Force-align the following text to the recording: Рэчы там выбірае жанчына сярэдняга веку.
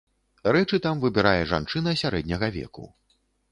Рэчы 0.55 0.79
там 0.85 1.03
выбірае 1.03 1.35
жанчына 1.53 1.95
сярэдняга 2.05 2.53
веку. 2.59 2.91